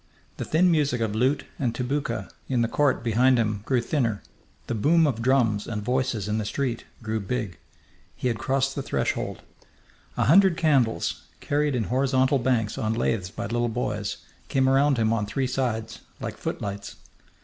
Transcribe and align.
The 0.37 0.45
thin 0.45 0.71
music 0.71 0.99
of 0.99 1.13
lute 1.13 1.45
and 1.59 1.75
tabouka 1.75 2.31
in 2.49 2.63
the 2.63 2.67
court 2.67 3.03
behind 3.03 3.37
him 3.37 3.61
grew 3.65 3.81
thinner; 3.81 4.23
the 4.65 4.73
boom 4.73 5.05
of 5.05 5.21
drums 5.21 5.67
and 5.67 5.83
voices 5.83 6.27
in 6.27 6.39
the 6.39 6.43
street 6.43 6.85
grew 7.03 7.19
big. 7.19 7.59
He 8.15 8.27
had 8.27 8.39
crossed 8.39 8.73
the 8.73 8.81
threshold. 8.81 9.43
A 10.17 10.23
hundred 10.25 10.57
candles, 10.57 11.21
carried 11.39 11.75
in 11.75 11.83
horizontal 11.83 12.39
banks 12.39 12.79
on 12.79 12.95
laths 12.95 13.29
by 13.29 13.43
little 13.45 13.69
boys, 13.69 14.17
came 14.49 14.67
around 14.67 14.97
him 14.97 15.13
on 15.13 15.27
three 15.27 15.45
sides, 15.45 15.99
like 16.19 16.35
footlights. 16.35 16.95